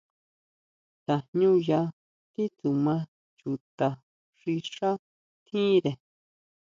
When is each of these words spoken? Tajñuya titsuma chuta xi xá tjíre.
Tajñuya 1.05 1.79
titsuma 2.33 2.95
chuta 3.39 3.89
xi 4.39 4.53
xá 4.73 4.91
tjíre. 5.45 5.91